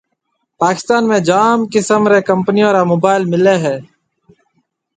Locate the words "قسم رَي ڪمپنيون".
1.73-2.71